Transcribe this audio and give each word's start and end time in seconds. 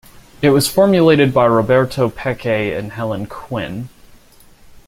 It 0.41 0.49
was 0.49 0.67
formulated 0.67 1.31
by 1.31 1.45
Roberto 1.45 2.09
Peccei 2.09 2.73
and 2.75 2.93
Helen 2.93 3.27
Quinn. 3.27 3.89